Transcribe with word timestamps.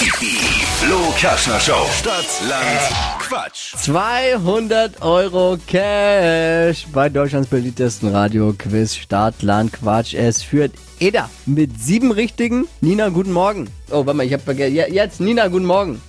Die 0.00 0.10
Flo 0.10 1.12
Kaschner 1.20 1.58
Show. 1.58 1.84
Stadt, 1.98 2.24
Land, 2.48 3.18
Quatsch. 3.18 3.74
200 3.78 5.02
Euro 5.02 5.58
Cash 5.66 6.86
bei 6.92 7.08
Deutschlands 7.08 7.48
beliebtesten 7.48 8.10
Radio-Quiz 8.10 8.94
Start, 8.94 9.42
Land, 9.42 9.72
Quatsch. 9.72 10.14
Es 10.14 10.40
führt 10.40 10.70
Eda 11.00 11.28
mit 11.46 11.82
sieben 11.82 12.12
richtigen. 12.12 12.68
Nina, 12.80 13.08
guten 13.08 13.32
Morgen. 13.32 13.68
Oh, 13.90 14.06
warte 14.06 14.14
mal, 14.14 14.24
ich 14.24 14.32
hab 14.32 14.42
vergessen. 14.42 14.76
Jetzt, 14.94 15.20
Nina, 15.20 15.48
guten 15.48 15.66
Morgen. 15.66 16.00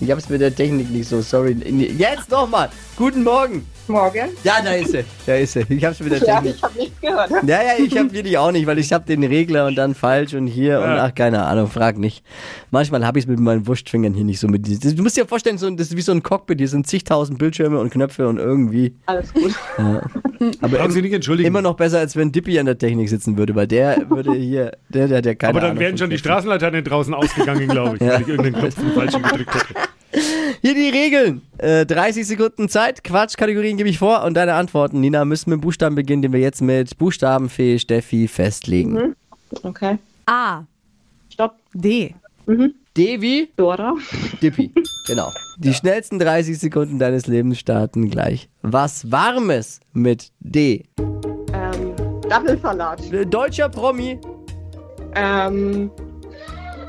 Ich 0.00 0.10
hab's 0.10 0.28
mit 0.28 0.42
der 0.42 0.54
Technik 0.54 0.90
nicht 0.90 1.08
so, 1.08 1.22
sorry. 1.22 1.56
Jetzt 1.96 2.30
nochmal. 2.30 2.68
Guten 2.96 3.24
Morgen. 3.24 3.66
Morgen. 3.88 4.28
Ja, 4.44 4.54
da 4.64 4.72
ist 4.72 4.92
sie. 4.92 5.04
Da 5.26 5.34
ist 5.34 5.54
sie. 5.54 5.64
Ich 5.68 5.84
hab's 5.84 5.98
mit 6.00 6.12
der 6.12 6.18
Ja, 6.26 6.40
ich 6.44 6.62
habe 6.62 6.78
nichts 6.78 7.00
gehört. 7.00 7.28
Ja, 7.30 7.62
ja, 7.62 7.72
ich 7.78 7.98
hab 7.98 8.12
wirklich 8.12 8.38
auch 8.38 8.52
nicht, 8.52 8.66
weil 8.66 8.78
ich 8.78 8.92
hab 8.92 9.04
den 9.04 9.24
Regler 9.24 9.66
und 9.66 9.74
dann 9.74 9.94
falsch 9.96 10.32
und 10.34 10.46
hier 10.46 10.78
und 10.78 10.84
ach, 10.90 11.12
keine 11.14 11.42
Ahnung, 11.44 11.66
frag 11.68 11.98
nicht. 11.98 12.24
Manchmal 12.70 13.04
hab 13.04 13.16
ich's 13.16 13.26
mit 13.26 13.40
meinen 13.40 13.66
Wurstfingern 13.66 14.14
hier 14.14 14.24
nicht 14.24 14.38
so 14.38 14.46
mit. 14.46 14.66
Du 14.66 15.02
musst 15.02 15.16
dir 15.16 15.26
vorstellen, 15.26 15.58
so, 15.58 15.68
das 15.70 15.88
ist 15.88 15.96
wie 15.96 16.02
so 16.02 16.12
ein 16.12 16.22
Cockpit, 16.22 16.58
hier 16.58 16.68
sind 16.68 16.86
zigtausend 16.86 17.38
Bildschirme 17.38 17.78
und 17.80 17.90
Knöpfe 17.90 18.28
und 18.28 18.38
irgendwie. 18.38 18.94
Alles 19.06 19.34
gut. 19.34 19.52
Aber 19.76 20.76
Brauchen 20.78 20.92
Sie 20.92 21.02
nicht 21.02 21.12
entschuldigen. 21.12 21.48
immer 21.48 21.62
noch 21.62 21.74
besser, 21.74 21.98
als 21.98 22.14
wenn 22.14 22.30
Dippy 22.30 22.58
an 22.60 22.66
der 22.66 22.78
Technik 22.78 23.08
sitzen 23.08 23.36
würde, 23.36 23.54
weil 23.56 23.66
der 23.66 24.08
würde 24.08 24.34
hier, 24.34 24.70
der, 24.88 25.08
der, 25.08 25.20
der 25.20 25.34
keine 25.34 25.50
Aber 25.50 25.60
dann 25.60 25.70
Ahnung 25.70 25.80
wären 25.80 25.98
schon 25.98 26.10
die. 26.10 26.18
Straßenlaternen 26.18 26.84
draußen 26.84 27.12
ausgegangen, 27.12 27.68
glaube 27.68 27.96
ich, 27.96 28.02
weil 28.02 28.22
ich 28.22 28.28
irgendeinen 28.28 28.54
Knopf 28.62 28.74
den 28.76 28.92
falschen 28.92 29.22
gedrückt 29.22 29.54
hätte. 29.54 29.74
Hier 30.62 30.74
die 30.74 30.88
Regeln. 30.88 31.42
Äh, 31.58 31.86
30 31.86 32.26
Sekunden 32.26 32.68
Zeit, 32.68 33.04
Quatschkategorien 33.04 33.76
gebe 33.76 33.88
ich 33.88 33.98
vor 33.98 34.24
und 34.24 34.34
deine 34.34 34.54
Antworten, 34.54 35.00
Nina, 35.00 35.24
müssen 35.24 35.50
mit 35.50 35.58
dem 35.58 35.60
Buchstaben 35.60 35.94
beginnen, 35.94 36.22
den 36.22 36.32
wir 36.32 36.40
jetzt 36.40 36.62
mit 36.62 36.96
Buchstabenfee 36.98 37.78
Steffi 37.78 38.28
festlegen. 38.28 39.14
Okay. 39.62 39.98
A. 40.26 40.62
Stopp. 41.30 41.56
D. 41.74 42.14
D 42.96 43.20
wie 43.20 43.50
Dora. 43.56 43.94
Dippy. 44.42 44.72
Genau. 45.06 45.30
Die 45.58 45.74
schnellsten 45.74 46.18
30 46.18 46.58
Sekunden 46.58 46.98
deines 46.98 47.26
Lebens 47.26 47.58
starten 47.58 48.08
gleich. 48.08 48.48
Was 48.62 49.12
Warmes 49.12 49.80
mit 49.92 50.32
D. 50.40 50.86
Ähm, 51.52 51.94
Dattelsalat. 52.26 53.12
Äh, 53.12 53.26
Deutscher 53.26 53.68
Promi. 53.68 54.18
Ähm, 55.14 55.90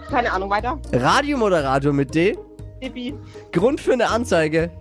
keine 0.10 0.32
Ahnung, 0.32 0.50
weiter. 0.50 0.80
Radiomoderator 0.94 1.92
mit 1.92 2.16
D. 2.16 2.38
Bibi. 2.80 3.14
Grund 3.52 3.80
für 3.80 3.94
eine 3.94 4.08
Anzeige. 4.10 4.72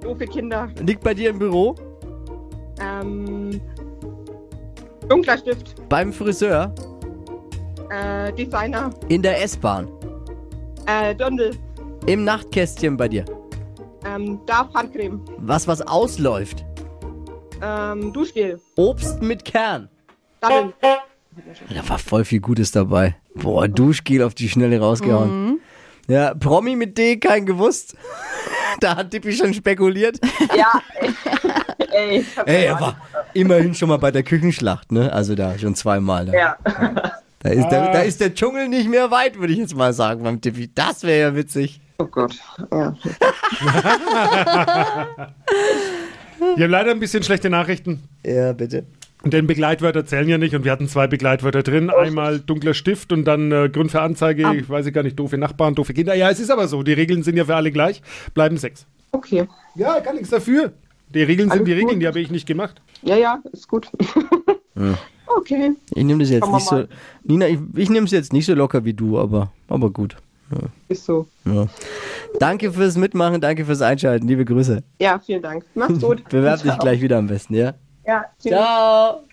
Doofe 0.00 0.26
Kinder. 0.26 0.68
Liegt 0.80 1.02
bei 1.02 1.14
dir 1.14 1.30
im 1.30 1.38
Büro. 1.38 1.74
Ähm, 2.80 3.60
dunkler 5.08 5.38
Stift. 5.38 5.74
Beim 5.88 6.12
Friseur. 6.12 6.72
Äh, 7.90 8.32
Designer. 8.32 8.90
In 9.08 9.22
der 9.22 9.42
S-Bahn. 9.42 9.88
Äh, 10.86 11.14
Dirndl. 11.14 11.50
Im 12.06 12.24
Nachtkästchen 12.24 12.96
bei 12.96 13.08
dir. 13.08 13.24
Ähm, 14.06 14.40
Darf 14.46 14.72
Handcreme. 14.74 15.20
Was, 15.38 15.66
was 15.66 15.82
ausläuft. 15.82 16.64
Ähm, 17.62 18.12
Duschgel. 18.12 18.60
Obst 18.76 19.20
mit 19.20 19.44
Kern. 19.44 19.88
Datteln. 20.40 20.72
Da 21.74 21.88
war 21.88 21.98
voll 21.98 22.24
viel 22.24 22.40
Gutes 22.40 22.70
dabei. 22.70 23.16
Boah, 23.34 23.68
Duschgel 23.68 24.22
auf 24.22 24.34
die 24.34 24.48
Schnelle 24.48 24.80
rausgehauen. 24.80 25.60
Ja, 26.08 26.34
Promi 26.34 26.74
mit 26.74 26.96
D, 26.96 27.18
kein 27.18 27.46
gewusst. 27.46 27.94
da 28.80 28.96
hat 28.96 29.12
Dippy 29.12 29.32
schon 29.32 29.52
spekuliert. 29.54 30.18
Ja. 30.56 30.80
Ey, 31.92 32.18
ich 32.20 32.36
hab 32.36 32.48
Ey, 32.48 32.64
er 32.64 32.80
war 32.80 32.96
immerhin 33.34 33.74
schon 33.74 33.88
mal 33.88 33.98
bei 33.98 34.10
der 34.10 34.22
Küchenschlacht, 34.22 34.92
ne? 34.92 35.12
Also 35.12 35.34
da 35.34 35.58
schon 35.58 35.74
zweimal. 35.74 36.26
Da, 36.26 36.32
Ja. 36.34 36.56
da, 37.40 37.50
ist, 37.50 37.68
der, 37.68 37.92
da 37.92 38.00
ist 38.00 38.20
der 38.20 38.34
Dschungel 38.34 38.68
nicht 38.68 38.88
mehr 38.88 39.10
weit, 39.10 39.38
würde 39.38 39.52
ich 39.52 39.58
jetzt 39.58 39.76
mal 39.76 39.92
sagen 39.92 40.22
beim 40.22 40.40
Dippy. 40.40 40.70
Das 40.74 41.02
wäre 41.02 41.20
ja 41.30 41.36
witzig. 41.36 41.80
Oh 41.98 42.06
Gott. 42.06 42.34
Ja. 42.72 42.94
Wir 46.56 46.64
haben 46.64 46.70
leider 46.70 46.92
ein 46.92 47.00
bisschen 47.00 47.22
schlechte 47.22 47.50
Nachrichten. 47.50 48.02
Ja, 48.24 48.52
bitte. 48.52 48.86
Denn 49.24 49.46
Begleitwörter 49.46 50.06
zählen 50.06 50.28
ja 50.28 50.38
nicht 50.38 50.54
und 50.54 50.64
wir 50.64 50.70
hatten 50.70 50.86
zwei 50.88 51.08
Begleitwörter 51.08 51.62
drin. 51.62 51.90
Einmal 51.90 52.38
dunkler 52.38 52.72
Stift 52.74 53.12
und 53.12 53.24
dann 53.24 53.50
äh, 53.50 53.68
Grund 53.68 53.90
für 53.90 54.00
Anzeige, 54.00 54.54
ich 54.54 54.68
weiß 54.68 54.86
ich 54.86 54.94
gar 54.94 55.02
nicht, 55.02 55.18
doofe 55.18 55.36
Nachbarn, 55.38 55.74
doofe 55.74 55.92
Kinder. 55.92 56.14
Ja, 56.14 56.30
es 56.30 56.38
ist 56.38 56.50
aber 56.50 56.68
so, 56.68 56.82
die 56.84 56.92
Regeln 56.92 57.22
sind 57.24 57.36
ja 57.36 57.44
für 57.44 57.56
alle 57.56 57.72
gleich, 57.72 58.00
bleiben 58.34 58.56
sechs. 58.56 58.86
Okay. 59.10 59.48
Ja, 59.74 60.00
kann 60.00 60.14
nichts 60.14 60.30
dafür. 60.30 60.72
Die 61.14 61.22
Regeln 61.22 61.48
sind 61.48 61.60
Alles 61.60 61.64
die 61.64 61.72
Regeln, 61.72 61.94
gut. 61.94 62.02
die 62.02 62.06
habe 62.06 62.20
ich 62.20 62.30
nicht 62.30 62.46
gemacht. 62.46 62.80
Ja, 63.02 63.16
ja, 63.16 63.42
ist 63.52 63.68
gut. 63.68 63.90
Okay. 65.36 65.72
Ich 65.94 66.04
nehme 66.04 66.20
das 66.20 66.30
jetzt 66.30 66.50
nicht 66.50 66.66
so. 66.66 66.84
Nina, 67.24 67.48
ich, 67.48 67.58
ich 67.74 67.90
nehme 67.90 68.06
es 68.06 68.12
jetzt 68.12 68.32
nicht 68.32 68.46
so 68.46 68.54
locker 68.54 68.84
wie 68.84 68.94
du, 68.94 69.18
aber, 69.18 69.52
aber 69.68 69.90
gut. 69.90 70.16
Ist 70.88 71.04
so. 71.04 71.26
Ja. 71.44 71.66
Danke 72.38 72.72
fürs 72.72 72.96
Mitmachen, 72.96 73.40
danke 73.40 73.64
fürs 73.64 73.82
Einschalten. 73.82 74.26
Liebe 74.26 74.44
Grüße. 74.44 74.82
Ja, 75.00 75.18
vielen 75.18 75.42
Dank. 75.42 75.64
Mach's 75.74 76.00
gut. 76.00 76.24
Bewerb 76.30 76.62
dich 76.62 76.78
gleich 76.78 77.02
wieder 77.02 77.18
am 77.18 77.26
besten, 77.26 77.54
ja? 77.54 77.74
Grazie. 78.08 78.50
Ciao. 78.50 79.26